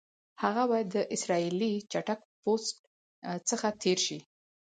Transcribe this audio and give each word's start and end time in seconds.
هغه 0.43 0.63
باید 0.71 0.87
د 0.95 0.97
اسرائیلي 1.15 1.73
چیک 1.91 2.19
پوسټ 2.41 2.75
څخه 3.49 3.67
تېر 3.83 3.97
شي. 4.05 4.19